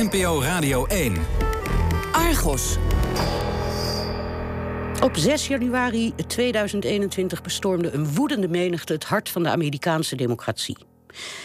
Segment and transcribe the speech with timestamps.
[0.00, 1.16] NPO Radio 1.
[2.12, 2.76] Argos.
[5.02, 10.76] Op 6 januari 2021 bestormde een woedende menigte het hart van de Amerikaanse democratie.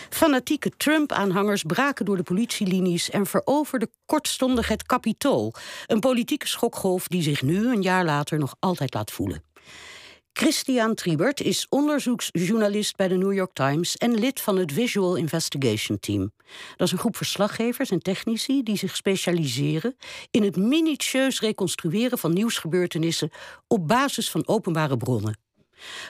[0.10, 5.54] Fanatieke Trump-aanhangers braken door de politielinies en veroverden kortstondig het Capitool.
[5.88, 9.44] Een politieke schokgolf die zich nu, een jaar later, nog altijd laat voelen.
[10.38, 16.00] Christian Triebert is onderzoeksjournalist bij de New York Times en lid van het Visual Investigation
[16.00, 16.32] Team.
[16.76, 19.96] Dat is een groep verslaggevers en technici die zich specialiseren
[20.32, 23.30] in het minutieus reconstrueren van nieuwsgebeurtenissen
[23.68, 25.38] op basis van openbare bronnen.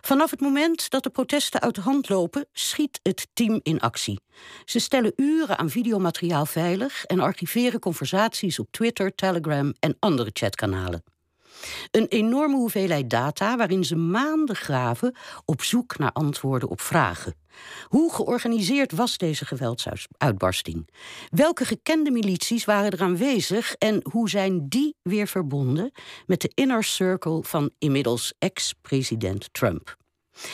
[0.02, 4.20] Vanaf het moment dat de protesten uit de hand lopen, schiet het team in actie.
[4.66, 11.15] Ze stellen uren aan videomateriaal veilig en archiveren conversaties op Twitter, Telegram en andere chatkanalen.
[11.92, 15.16] Een enorme hoeveelheid data waarin ze maanden graven
[15.46, 17.36] op zoek naar antwoorden op vragen.
[17.88, 20.90] Hoe georganiseerd was deze geweldsuitbarsting?
[21.30, 25.92] Welke gekende milities waren er aanwezig en hoe zijn die weer verbonden
[26.26, 29.95] met de inner circle van inmiddels ex-president Trump?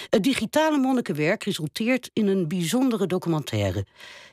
[0.09, 3.85] Het digitale monnikenwerk resulteert in een bijzondere documentaire.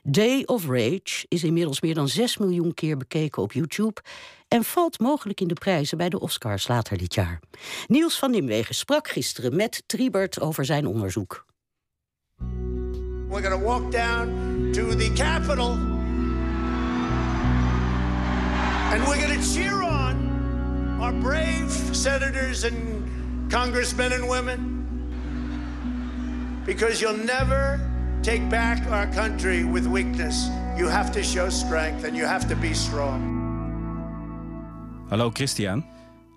[0.02, 4.00] Day of Rage is inmiddels meer dan 6 miljoen keer bekeken op YouTube
[4.48, 7.40] en valt mogelijk in de prijzen bij de Oscars later dit jaar.
[7.86, 11.46] Niels van Nimwegen sprak gisteren met Triebert over zijn onderzoek.
[13.28, 15.70] We're to walk down to the Capitol
[18.90, 20.16] and we're to cheer on
[21.00, 22.74] our brave senators and
[23.50, 24.77] congressmen and women
[26.69, 27.80] because you'll never
[28.20, 30.50] take back our country with weakness.
[30.77, 33.36] You have to show strength and you have to be strong.
[35.08, 35.84] Hallo Christian.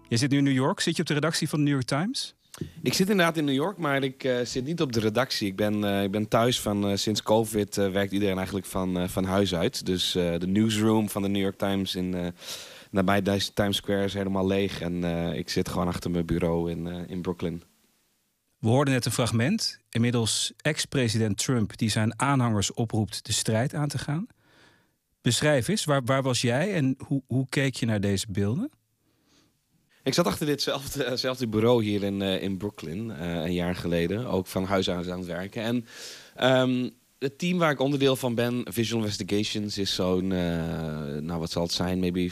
[0.08, 0.80] Je zit nu in New York.
[0.80, 2.36] Zit je op de redactie van de New York Times?
[2.82, 5.48] Ik zit inderdaad in New York, maar ik uh, zit niet op de redactie.
[5.48, 9.24] Ik ben, uh, ik ben thuis van uh, sinds COVID werkt iedereen eigenlijk van, van
[9.24, 9.86] huis uit.
[9.86, 12.34] Dus de newsroom van de New York Times in,
[12.92, 13.22] nabij
[13.54, 14.82] Times Square is helemaal leeg.
[14.82, 17.64] En ik zit gewoon achter mijn bureau in, in Brooklyn.
[18.62, 19.80] We hoorden net een fragment.
[19.90, 24.28] Inmiddels ex-president Trump die zijn aanhangers oproept de strijd aan te gaan.
[25.22, 28.72] Beschrijf eens, waar, waar was jij en hoe, hoe keek je naar deze beelden?
[30.04, 34.26] Ik zat achter ditzelfde bureau hier in, uh, in Brooklyn uh, een jaar geleden.
[34.26, 35.64] Ook van huis uit aan het werken.
[35.64, 35.86] En
[36.60, 40.40] um, het team waar ik onderdeel van ben, Visual Investigations, is zo'n, uh,
[41.20, 42.30] nou wat zal het zijn, maybe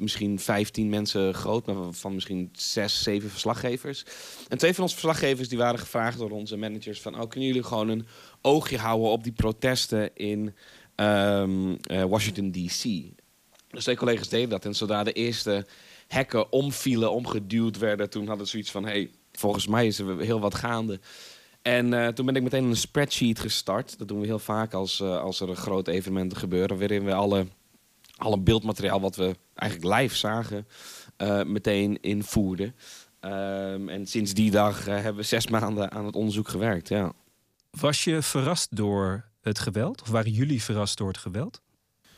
[0.00, 4.04] misschien vijftien mensen groot, maar van misschien zes, zeven verslaggevers.
[4.48, 7.62] En twee van onze verslaggevers die waren gevraagd door onze managers van, oh, kunnen jullie
[7.62, 8.06] gewoon een
[8.42, 10.54] oogje houden op die protesten in
[10.96, 12.82] um, uh, Washington D.C.
[13.70, 15.66] Dus twee collega's deden dat en zodra de eerste
[16.08, 20.40] hekken omvielen, omgeduwd werden, toen hadden ze zoiets van, hey, volgens mij is er heel
[20.40, 21.00] wat gaande.
[21.68, 23.98] En uh, toen ben ik meteen een spreadsheet gestart.
[23.98, 26.78] Dat doen we heel vaak als, uh, als er grote evenementen gebeuren.
[26.78, 27.46] Waarin we alle,
[28.16, 30.66] alle beeldmateriaal wat we eigenlijk live zagen,
[31.18, 32.74] uh, meteen invoerden.
[33.20, 36.88] Um, en sinds die dag hebben we zes maanden aan het onderzoek gewerkt.
[36.88, 37.12] Ja.
[37.70, 40.02] Was je verrast door het geweld?
[40.02, 41.60] Of waren jullie verrast door het geweld?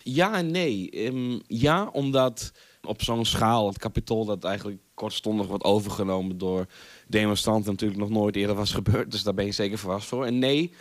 [0.02, 1.06] Ja en nee.
[1.06, 6.66] Um, ja, omdat op zo'n schaal, het kapitool dat eigenlijk kortstondig wordt overgenomen door
[7.08, 9.10] demonstranten natuurlijk nog nooit eerder was gebeurd.
[9.10, 10.26] Dus daar ben je zeker verrast voor.
[10.26, 10.72] En nee,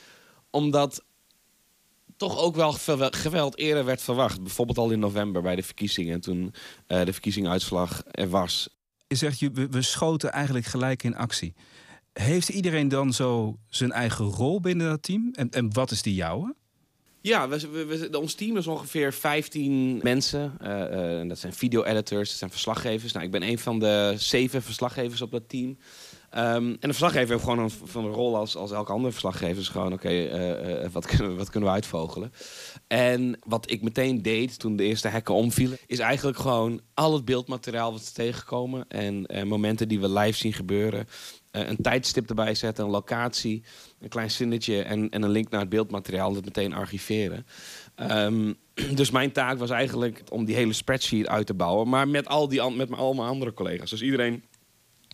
[0.49, 1.03] omdat
[2.17, 2.71] toch ook wel
[3.11, 4.41] geweld eerder werd verwacht.
[4.41, 6.53] Bijvoorbeeld al in november bij de verkiezingen, toen
[6.88, 8.69] uh, de verkiezingsuitslag er was.
[9.07, 9.39] Je zegt,
[9.69, 11.53] we schoten eigenlijk gelijk in actie.
[12.13, 15.29] Heeft iedereen dan zo zijn eigen rol binnen dat team?
[15.33, 16.55] En, en wat is die jouwe?
[17.22, 20.57] Ja, we, we, ons team is ongeveer 15 mensen.
[20.63, 23.12] Uh, uh, dat zijn video-editors, dat zijn verslaggevers.
[23.13, 25.78] Nou, ik ben een van de zeven verslaggevers op dat team.
[26.38, 29.56] Um, en de verslaggever heeft gewoon een, van een rol als, als elke andere verslaggever.
[29.56, 32.34] Dus gewoon, oké, okay, uh, wat, kunnen we, wat kunnen we uitvogelen?
[32.88, 35.78] En wat ik meteen deed toen de eerste hekken omvielen...
[35.88, 38.88] is eigenlijk gewoon al het beeldmateriaal wat ze tegenkomen...
[38.88, 41.07] en momenten die we live zien gebeuren...
[41.51, 43.63] een tijdstip erbij zetten, een locatie
[44.00, 47.45] een klein zinnetje en, en een link naar het beeldmateriaal, dat meteen archiveren.
[48.12, 48.56] Um,
[48.95, 52.48] dus mijn taak was eigenlijk om die hele spreadsheet uit te bouwen, maar met al,
[52.48, 53.89] die, met al mijn andere collega's.
[53.89, 54.44] Dus iedereen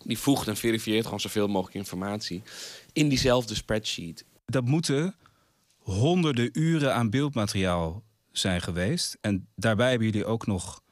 [0.04, 2.42] die voegt en verifieert gewoon zoveel mogelijk informatie
[2.92, 4.24] in diezelfde spreadsheet.
[4.46, 5.14] Dat moeten
[5.76, 8.02] honderden uren aan beeldmateriaal
[8.32, 9.18] zijn geweest.
[9.20, 10.82] En daarbij hebben jullie ook nog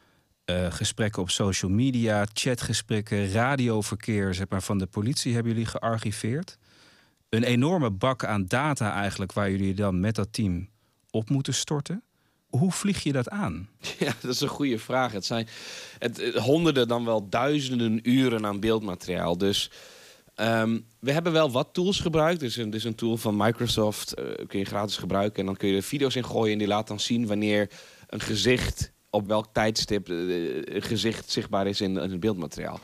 [0.50, 6.58] uh, gesprekken op social media, chatgesprekken, radioverkeer zeg maar, van de politie hebben jullie gearchiveerd
[7.34, 10.68] een enorme bak aan data eigenlijk waar jullie dan met dat team
[11.10, 12.02] op moeten storten.
[12.58, 13.68] Hoe vlieg je dat aan?
[13.98, 15.12] Ja, dat is een goede vraag.
[15.12, 15.48] Het zijn
[15.98, 19.38] het, honderden, dan wel duizenden uren aan beeldmateriaal.
[19.38, 19.70] Dus
[20.36, 22.40] um, we hebben wel wat tools gebruikt.
[22.40, 25.40] Dus een, een tool van Microsoft uh, kun je gratis gebruiken.
[25.40, 27.70] En dan kun je er video's in gooien en die laat dan zien wanneer
[28.06, 32.80] een gezicht op welk tijdstip eh, gezicht zichtbaar is in, in het beeldmateriaal.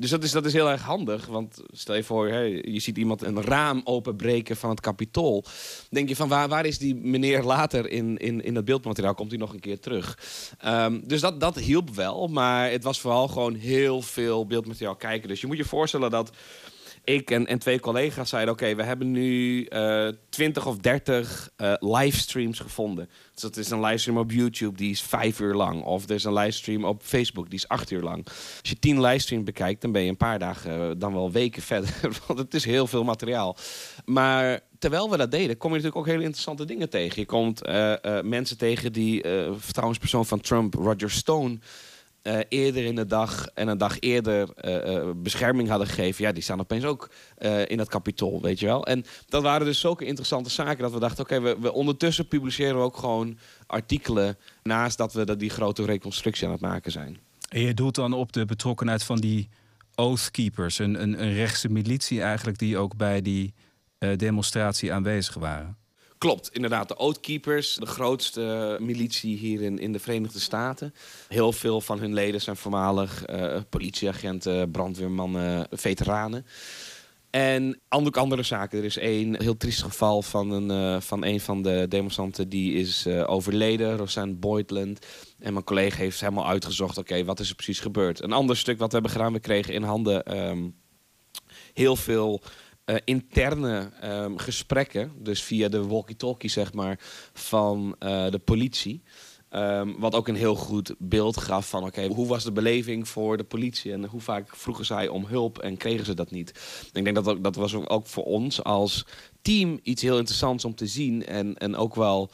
[0.00, 1.26] Dus dat is, dat is heel erg handig.
[1.26, 5.44] Want stel je voor, je ziet iemand een raam openbreken van het kapitool.
[5.90, 9.14] denk je van waar, waar is die meneer later in, in, in het beeldmateriaal?
[9.14, 10.18] Komt hij nog een keer terug?
[10.58, 12.28] Ehm, dus dat, dat hielp wel.
[12.28, 15.28] Maar het was vooral gewoon heel veel beeldmateriaal kijken.
[15.28, 16.30] Dus je moet je voorstellen dat
[17.14, 21.50] ik en, en twee collega's zeiden: Oké, we hebben nu uh, eh, 20 of 30
[21.56, 23.08] uh, eh, livestreams gevonden.
[23.32, 25.82] Dus dat is een livestream op YouTube, die is vijf uur lang.
[25.82, 28.26] Of er is een livestream op Facebook, die is acht uur lang.
[28.26, 31.62] Als je tien livestreams bekijkt, dan ben je een paar dagen, uh, dan wel weken
[31.72, 32.18] verder.
[32.26, 33.56] Want het is heel veel materiaal.
[34.04, 37.20] Maar terwijl we dat deden, kom je natuurlijk ook hele interessante dingen tegen.
[37.20, 37.60] Je komt
[38.22, 39.24] mensen tegen die
[39.58, 41.58] vertrouwenspersoon van Trump, Roger Stone
[42.22, 46.42] uh, eerder in de dag en een dag eerder uh, bescherming hadden gegeven, ja, die
[46.42, 47.10] staan opeens ook
[47.66, 48.86] in het kapitool, weet je wel.
[48.86, 52.76] En dat waren dus zulke interessante zaken dat we dachten, oké, we, we, ondertussen publiceren
[52.76, 57.18] we ook gewoon artikelen naast dat we dat die grote reconstructie aan het maken zijn.
[57.48, 59.48] En je doelt dan op de betrokkenheid van die
[59.94, 63.54] Oathkeepers, een, een, een rechtse militie eigenlijk die ook bij die
[64.16, 65.76] demonstratie aanwezig waren.
[66.20, 66.88] Klopt, inderdaad.
[66.88, 70.94] De Oathkeepers, de grootste militie hier in, in de Verenigde Staten.
[71.28, 76.46] Heel veel van hun leden zijn voormalig uh, politieagenten, brandweermannen, veteranen.
[77.30, 78.78] En ook andere zaken.
[78.78, 82.72] Er is één heel triest geval van een, uh, van een van de demonstranten die
[82.72, 85.06] is uh, overleden, Rosanne Boydland.
[85.38, 88.22] En mijn collega heeft helemaal uitgezocht, oké, wat is er precies gebeurd?
[88.22, 90.74] Een ander stuk wat we hebben gedaan, we kregen in handen um,
[91.72, 92.42] heel veel
[92.90, 96.98] uh, interne um, gesprekken, dus via de walkie-talkie zeg maar,
[97.32, 99.02] van uh, de politie.
[99.52, 103.36] Um, wat ook een heel goed beeld gaf van oké, hoe was de beleving voor
[103.36, 106.50] de politie en hoe vaak vroegen zij om hulp en kregen ze dat niet.
[106.92, 109.06] Ik denk dat dat, dat was ook voor ons als
[109.42, 112.30] team iets heel interessants om te zien en, en ook wel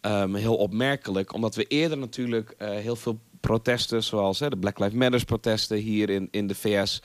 [0.00, 4.78] um, heel opmerkelijk, omdat we eerder natuurlijk uh, heel veel protesten, zoals hè, de Black
[4.78, 7.02] Lives Matter protesten hier in, in de VS,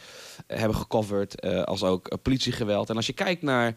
[0.48, 1.46] uh, hebben gecoverd.
[1.46, 2.90] Uh, als ook uh, politiegeweld.
[2.90, 3.76] En als je kijkt naar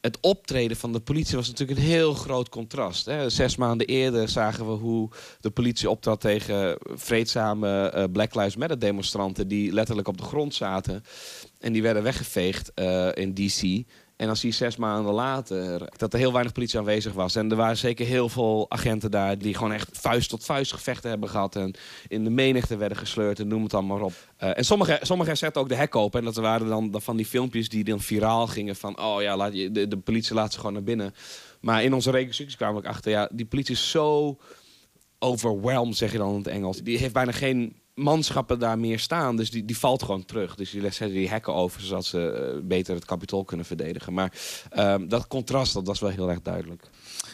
[0.00, 3.06] het optreden van de politie was natuurlijk een heel groot contrast.
[3.06, 3.30] Hè.
[3.30, 9.48] Zes maanden eerder zagen we hoe de politie optrad tegen vreedzame Black Lives Matter demonstranten
[9.48, 11.04] die letterlijk op de grond zaten
[11.60, 12.72] en die werden weggeveegd
[13.14, 13.84] in DC.
[14.18, 17.36] En dan zie je zes maanden later dat er heel weinig politie aanwezig was.
[17.36, 21.10] En er waren zeker heel veel agenten daar die gewoon echt vuist tot vuist gevechten
[21.10, 21.56] hebben gehad.
[21.56, 21.74] En
[22.08, 24.12] in de menigte werden gesleurd en noem het dan maar op.
[24.42, 26.18] Uh, en sommigen sommige zetten ook de hek open.
[26.18, 29.00] En dat waren dan, van die filmpjes die dan viraal gingen van...
[29.00, 31.14] oh ja, laat je, de, de politie laat ze gewoon naar binnen.
[31.60, 33.10] Maar in onze reconstructies kwamen we ook achter...
[33.10, 34.38] ja, die politie is zo
[35.18, 36.82] overwhelmed, zeg je dan in het Engels.
[36.82, 39.36] Die heeft bijna geen manschappen daar meer staan.
[39.36, 40.54] Dus die, die valt gewoon terug.
[40.54, 44.12] Dus die zetten die hekken over, zodat ze uh, beter het kapitool kunnen verdedigen.
[44.12, 44.32] Maar
[44.76, 46.90] um, dat contrast, dat was wel heel erg duidelijk.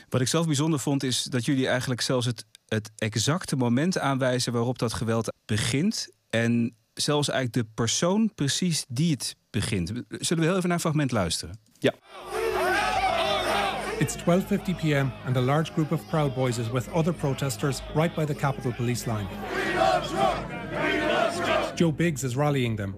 [0.08, 4.52] Wat ik zelf bijzonder vond, is dat jullie eigenlijk zelfs het, het exacte moment aanwijzen
[4.52, 6.08] waarop dat geweld begint.
[6.30, 9.88] En zelfs eigenlijk de persoon precies die het begint.
[10.08, 11.58] Zullen we heel even naar een fragment luisteren?
[11.78, 11.92] Ja.
[13.98, 15.12] It's 12:50 p.m.
[15.24, 18.72] and a large group of Proud Boys is with other protesters right by the Capitol
[18.72, 19.26] Police line.
[21.76, 22.92] Joe Biggs is rallying them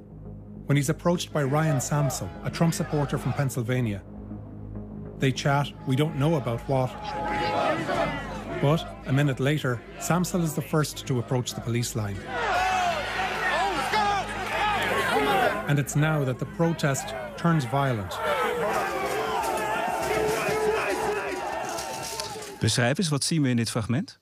[0.66, 4.02] when he's approached by Ryan Samsel, a Trump supporter from Pennsylvania.
[5.18, 6.90] They chat, we don't know about what.
[8.60, 12.16] But a minute later, Samsel is the first to approach the police line.
[15.68, 18.12] And it's now that the protest turns violent.
[22.60, 24.18] Beschrijf eens, wat zien we in dit fragment?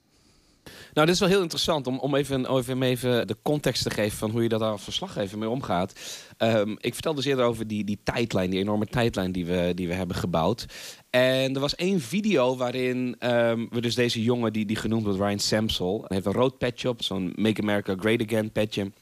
[0.95, 4.19] Nou, dit is wel heel interessant om, om even, even, even de context te geven
[4.19, 5.93] van hoe je dat als verslaggever mee omgaat.
[6.39, 9.89] Um, ik vertelde dus eerder over die, die tijdlijn, die enorme tijdlijn die we, die
[9.89, 10.67] we hebben gebouwd.
[11.11, 15.19] En er was één video waarin um, we dus deze jongen, die, die genoemd wordt
[15.19, 18.93] Ryan Samsel, heeft een rood petje op, zo'n Make America Great Again petje.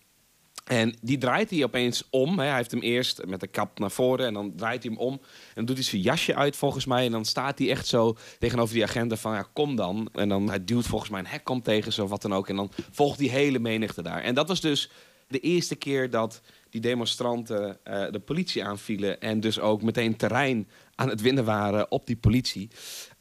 [0.65, 2.39] En die draait hij opeens om.
[2.39, 5.21] Hij heeft hem eerst met de kap naar voren en dan draait hij hem om.
[5.55, 7.05] En doet hij zijn jasje uit volgens mij.
[7.05, 10.09] En dan staat hij echt zo tegenover die agenda van ja, kom dan.
[10.13, 12.49] En dan hij duwt volgens mij een hek komt tegen, zo wat dan ook.
[12.49, 14.23] En dan volgt die hele menigte daar.
[14.23, 14.91] En dat was dus
[15.29, 16.41] de eerste keer dat
[16.71, 19.21] die demonstranten uh, de politie aanvielen.
[19.21, 22.71] En dus ook meteen terrein aan het winnen waren op die politie.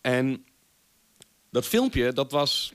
[0.01, 0.45] En
[1.49, 2.73] dat filmpje, dat was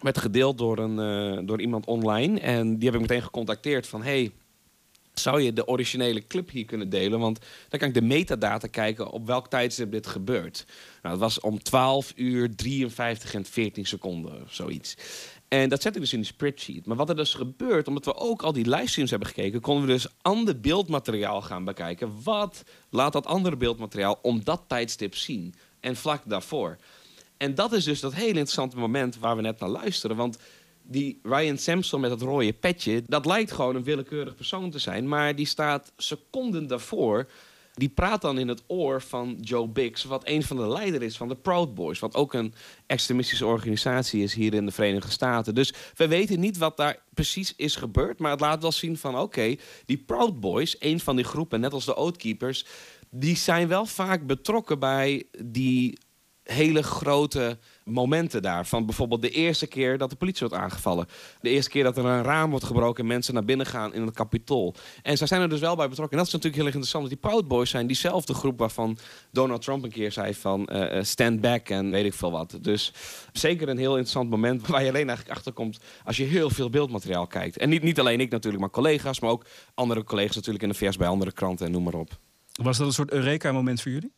[0.00, 0.98] werd gedeeld door, een,
[1.38, 2.40] uh, door iemand online.
[2.40, 4.02] En die heb ik meteen gecontacteerd van...
[4.02, 4.32] Hey,
[5.20, 7.18] zou je de originele clip hier kunnen delen?
[7.18, 7.38] Want
[7.68, 10.64] dan kan ik de metadata kijken op welk tijdstip dit gebeurt.
[11.02, 14.96] Nou, dat was om 12 uur 53 en 14 seconden, zoiets.
[15.48, 16.86] En dat zet ik dus in de spreadsheet.
[16.86, 19.92] Maar wat er dus gebeurt, omdat we ook al die livestreams hebben gekeken, konden we
[19.92, 22.22] dus ander beeldmateriaal gaan bekijken.
[22.22, 25.54] Wat laat dat andere beeldmateriaal om dat tijdstip zien?
[25.80, 26.76] En vlak daarvoor.
[27.38, 30.16] En dat is dus dat hele interessante moment waar we net naar luisteren.
[30.16, 30.38] Want
[30.82, 35.08] die Ryan Sampson met het rode petje, dat lijkt gewoon een willekeurig persoon te zijn.
[35.08, 37.28] Maar die staat seconden daarvoor.
[37.74, 41.16] Die praat dan in het oor van Joe Biggs, wat een van de leider is
[41.16, 41.98] van de Proud Boys.
[41.98, 42.54] Wat ook een
[42.86, 45.54] extremistische organisatie is hier in de Verenigde Staten.
[45.54, 48.18] Dus we weten niet wat daar precies is gebeurd.
[48.18, 51.72] Maar het laat wel zien van oké, die Proud Boys, een van die groepen, net
[51.72, 52.64] als de Oathkeepers,
[53.10, 55.98] die zijn wel vaak betrokken bij die
[56.52, 58.66] hele grote momenten daar.
[58.66, 61.06] Van bijvoorbeeld de eerste keer dat de politie wordt aangevallen.
[61.40, 64.02] De eerste keer dat er een raam wordt gebroken en mensen naar binnen gaan in
[64.02, 64.74] het kapitool.
[65.02, 66.18] En zij zijn er dus wel bij betrokken.
[66.18, 67.10] En dat is natuurlijk heel erg interessant.
[67.10, 68.98] Dat die Proud Boys zijn diezelfde groep waarvan
[69.30, 72.58] Donald Trump een keer zei van uh, stand back en weet ik veel wat.
[72.60, 72.92] Dus
[73.32, 77.26] zeker een heel interessant moment waar je alleen eigenlijk achterkomt als je heel veel beeldmateriaal
[77.26, 77.56] kijkt.
[77.56, 80.74] En niet, niet alleen ik natuurlijk, maar collega's, maar ook andere collega's natuurlijk in de
[80.74, 82.18] VS bij andere kranten en noem maar op.
[82.52, 84.17] Was dat een soort Eureka-moment voor jullie?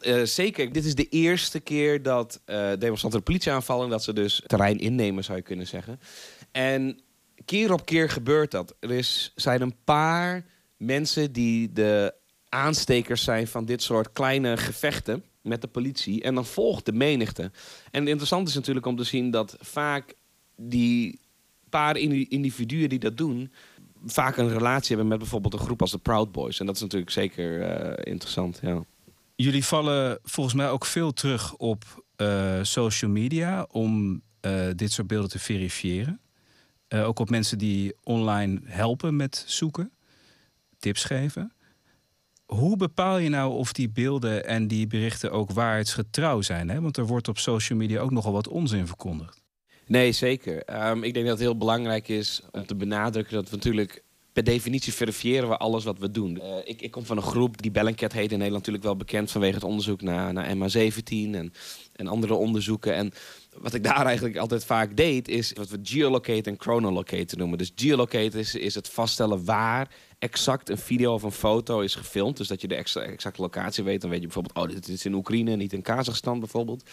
[0.00, 0.72] Uh, zeker.
[0.72, 3.88] Dit is de eerste keer dat uh, demonstranten de politie aanvallen.
[3.88, 6.00] Dat ze dus terrein innemen, zou je kunnen zeggen.
[6.52, 7.00] En
[7.44, 8.74] keer op keer gebeurt dat.
[8.80, 10.44] Er is, zijn een paar
[10.76, 12.14] mensen die de
[12.48, 16.22] aanstekers zijn van dit soort kleine gevechten met de politie.
[16.22, 17.42] En dan volgt de menigte.
[17.90, 20.14] En het interessante is natuurlijk om te zien dat vaak
[20.56, 21.20] die
[21.68, 23.52] paar individuen die dat doen
[24.06, 26.60] vaak een relatie hebben met bijvoorbeeld een groep als de Proud Boys.
[26.60, 28.84] En dat is natuurlijk zeker uh, interessant, ja.
[29.36, 35.06] Jullie vallen volgens mij ook veel terug op uh, social media om uh, dit soort
[35.06, 36.20] beelden te verifiëren.
[36.88, 39.92] Uh, ook op mensen die online helpen met zoeken,
[40.78, 41.52] tips geven.
[42.44, 46.68] Hoe bepaal je nou of die beelden en die berichten ook waarheidsgetrouw zijn?
[46.68, 46.80] Hè?
[46.80, 49.42] Want er wordt op social media ook nogal wat onzin verkondigd.
[49.86, 50.86] Nee, zeker.
[50.88, 54.03] Um, ik denk dat het heel belangrijk is om te benadrukken dat we natuurlijk
[54.34, 56.36] per definitie verifiëren we alles wat we doen.
[56.36, 59.30] Uh, ik, ik, kom van een groep die Bellingcat heet in Nederland natuurlijk wel bekend
[59.30, 61.52] vanwege het onderzoek naar, naar MH17 en,
[61.92, 62.94] en andere onderzoeken.
[62.94, 63.12] En
[63.56, 67.58] wat ik daar eigenlijk altijd vaak deed, is wat we geolocate en chronolocate noemen.
[67.58, 72.36] Dus geolocate is, is het vaststellen waar exact een video of een foto is gefilmd.
[72.36, 74.00] Dus dat je de exacte locatie weet.
[74.00, 76.90] Dan weet je bijvoorbeeld, oh, dit is in Oekraïne, niet in Kazachstan bijvoorbeeld.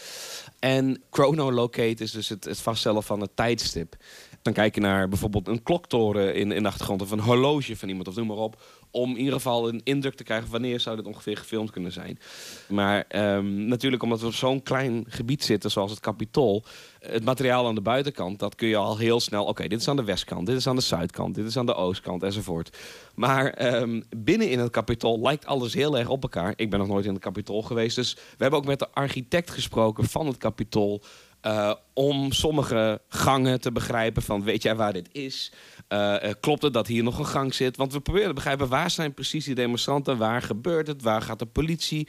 [0.60, 3.96] En chronolocate is dus het, het vaststellen van het tijdstip.
[4.42, 7.90] Dan kijk je naar bijvoorbeeld een kloktoren in, in de achtergrond of een horloge van
[7.90, 8.62] iemand of noem maar op.
[8.92, 12.20] Om in ieder geval een indruk te krijgen wanneer zou dit ongeveer gefilmd kunnen zijn.
[12.68, 13.06] Maar
[13.36, 16.64] um, natuurlijk omdat we op zo'n klein gebied zitten zoals het Capitool.
[17.00, 19.46] Het materiaal aan de buitenkant, dat kun je al heel snel...
[19.46, 21.74] Oké, dit is aan de westkant, dit is aan de zuidkant, dit is aan de
[21.74, 22.78] oostkant enzovoort.
[23.16, 26.54] Maar um, binnen in het Capitool lijkt alles heel erg op elkaar.
[26.56, 27.96] Ik ben nog nooit in het Capitool geweest.
[27.96, 31.02] Dus we hebben ook met de architect gesproken van het Capitool...
[31.46, 35.52] Uh, om sommige gangen te begrijpen van weet jij waar dit is?
[35.90, 37.78] Uh, klopt het dat hier nog een gang zit?
[37.78, 40.18] Want we proberen te begrijpen waar zijn precies die demonstranten?
[40.18, 41.02] Waar gebeurt het?
[41.02, 42.08] Waar gaat de politie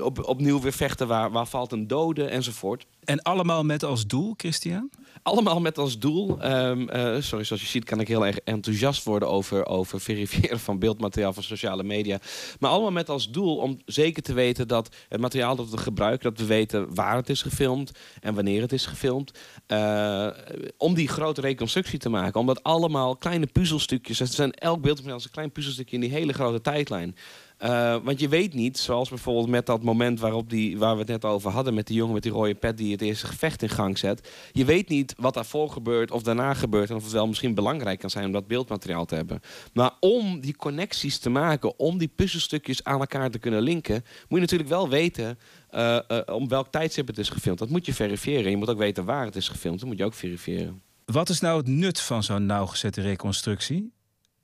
[0.00, 1.06] op, opnieuw weer vechten?
[1.06, 2.24] Waar, waar valt een dode?
[2.24, 2.86] Enzovoort.
[3.04, 4.90] En allemaal met als doel, Christian?
[5.22, 6.44] Allemaal met als doel.
[6.44, 10.60] Um, uh, sorry, zoals je ziet kan ik heel erg enthousiast worden over, over verifiëren
[10.60, 12.18] van beeldmateriaal van sociale media.
[12.58, 16.30] Maar allemaal met als doel om zeker te weten dat het materiaal dat we gebruiken,
[16.30, 17.90] dat we weten waar het is gefilmd
[18.20, 19.38] en wanneer het is gefilmd.
[19.68, 20.28] Uh,
[20.76, 22.40] om die grote reconstructie te maken.
[22.40, 26.32] Omdat allemaal kleine puzzelstukjes, er zijn elk beeldmateriaal is een klein puzzelstukje in die hele
[26.32, 27.16] grote tijdlijn.
[27.64, 31.08] Uh, want je weet niet, zoals bijvoorbeeld met dat moment waarop die, waar we het
[31.08, 31.74] net over hadden...
[31.74, 34.28] met die jongen met die rode pet die het eerste gevecht in gang zet.
[34.52, 36.90] Je weet niet wat daarvoor gebeurt of daarna gebeurt...
[36.90, 39.40] en of het wel misschien belangrijk kan zijn om dat beeldmateriaal te hebben.
[39.72, 44.02] Maar om die connecties te maken, om die puzzelstukjes aan elkaar te kunnen linken...
[44.02, 45.38] moet je natuurlijk wel weten
[45.70, 47.58] uh, om welk tijdstip het is gefilmd.
[47.58, 48.50] Dat moet je verifiëren.
[48.50, 49.80] Je moet ook weten waar het is gefilmd.
[49.80, 50.82] Dat moet je ook verifiëren.
[51.04, 53.92] Wat is nou het nut van zo'n nauwgezette reconstructie?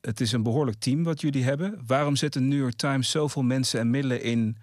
[0.00, 1.82] Het is een behoorlijk team wat jullie hebben.
[1.86, 4.56] Waarom zetten New York Times zoveel mensen en middelen in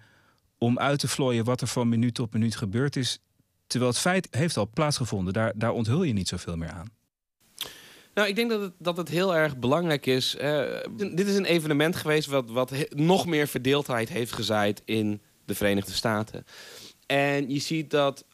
[0.58, 3.18] om uit te vlooien wat er van minuut tot minuut gebeurd is?
[3.66, 5.32] Terwijl het feit heeft al plaatsgevonden.
[5.32, 6.90] Daar, daar onthul je niet zoveel meer aan.
[8.14, 10.36] Nou, ik denk dat het, dat het heel erg belangrijk is.
[10.40, 10.62] Uh,
[10.96, 15.92] dit is een evenement geweest wat, wat nog meer verdeeldheid heeft gezaaid in de Verenigde
[15.92, 16.44] Staten.
[17.06, 18.24] En je ziet dat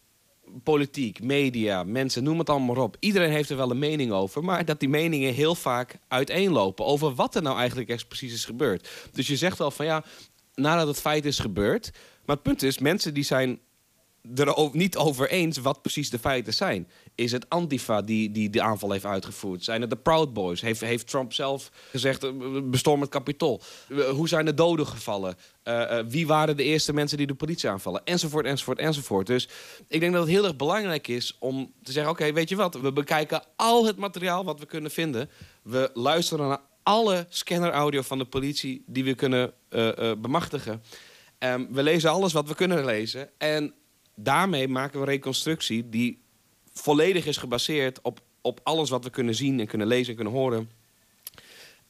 [0.62, 2.97] politiek, media, mensen, noem het allemaal op.
[3.00, 7.14] Iedereen heeft er wel een mening over, maar dat die meningen heel vaak uiteenlopen over
[7.14, 8.88] wat er nou eigenlijk echt precies is gebeurd.
[9.12, 10.04] Dus je zegt al van ja,
[10.54, 11.90] nadat het feit is gebeurd.
[12.25, 13.61] Maar het punt is, mensen die zijn
[14.34, 16.88] er niet over eens wat precies de feiten zijn.
[17.14, 19.64] Is het Antifa die, die de aanval heeft uitgevoerd?
[19.64, 20.60] Zijn het de Proud Boys?
[20.60, 22.30] Heeft, heeft Trump zelf gezegd, eh,
[22.64, 23.60] bestorm het kapitol?
[23.88, 25.36] Eh, hoe zijn de doden gevallen?
[25.64, 28.04] Uh, wie waren de eerste mensen die de politie aanvallen?
[28.04, 29.26] Enzovoort, enzovoort, enzovoort.
[29.26, 29.48] Dus
[29.88, 32.12] ik denk dat het heel erg belangrijk is om te zeggen...
[32.12, 35.30] oké, weet je wat, we bekijken al het materiaal wat we kunnen vinden.
[35.62, 39.52] We luisteren naar alle scanneraudio van de politie die we kunnen
[40.18, 40.82] bemachtigen.
[41.38, 43.30] Um, we lezen alles wat we kunnen lezen.
[43.38, 43.74] En
[44.14, 46.23] daarmee maken we reconstructie die
[46.73, 50.35] volledig is gebaseerd op, op alles wat we kunnen zien en kunnen lezen en kunnen
[50.35, 50.71] horen.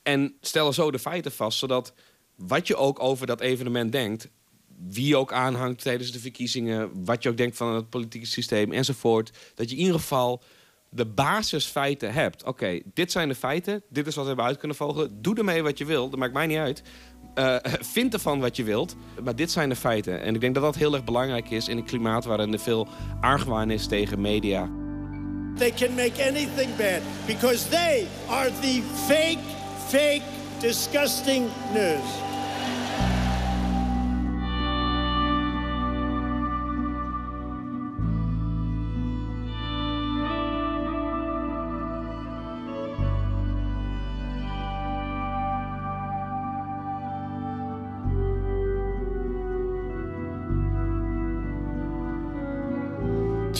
[0.02, 1.94] En stellen zo de feiten vast, zodat
[2.36, 4.28] wat je ook over dat evenement denkt,
[4.88, 9.30] wie ook aanhangt tijdens de verkiezingen, wat je ook denkt van het politieke systeem enzovoort,
[9.54, 10.42] dat je in ieder geval
[10.90, 12.44] de basisfeiten hebt.
[12.44, 15.22] Oké, dit zijn de feiten, dit is wat we hebben uit kunnen vogelen.
[15.22, 16.82] Doe ermee wat je wil, dat maakt mij niet uit.
[17.38, 20.22] Uh, vind ervan wat je wilt, maar dit zijn de feiten.
[20.22, 22.88] En ik denk dat dat heel erg belangrijk is in een klimaat waarin er veel
[23.20, 24.70] argwaan is tegen media.
[25.56, 29.38] They can make anything bad because they are the fake,
[29.88, 30.22] fake,
[30.60, 32.31] disgusting news.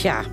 [0.03, 0.25] Tja,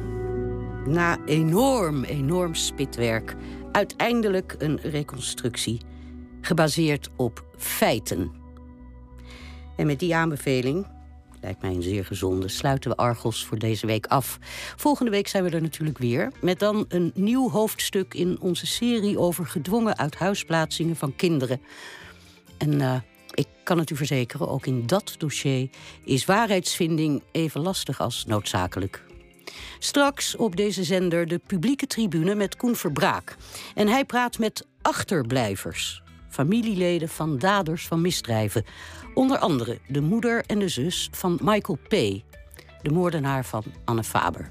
[0.87, 3.37] na enorm, enorm spitwerk,
[3.73, 5.81] uiteindelijk een reconstructie
[6.41, 8.31] gebaseerd op feiten.
[9.77, 10.87] En met die aanbeveling,
[11.41, 14.39] lijkt mij een zeer gezonde, sluiten we Argos voor deze week af.
[14.77, 19.19] Volgende week zijn we er natuurlijk weer, met dan een nieuw hoofdstuk in onze serie
[19.19, 21.61] over gedwongen uithuisplaatsingen van kinderen.
[22.59, 22.95] En uh,
[23.35, 25.69] ik kan het u verzekeren, ook in dat dossier
[26.05, 29.09] is waarheidsvinding even lastig als noodzakelijk.
[29.79, 33.37] Straks op deze zender de publieke tribune met Koen Verbraak.
[33.75, 38.65] En hij praat met achterblijvers, familieleden van daders van misdrijven.
[39.15, 41.91] Onder andere de moeder en de zus van Michael P.,
[42.83, 44.51] de moordenaar van Anne Faber.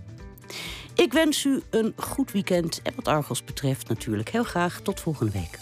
[0.96, 5.32] Ik wens u een goed weekend en wat Argos betreft natuurlijk heel graag tot volgende
[5.32, 5.58] week.